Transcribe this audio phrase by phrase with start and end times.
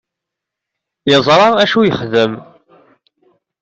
[1.09, 2.33] Yeẓṛa dacu i ixeddem.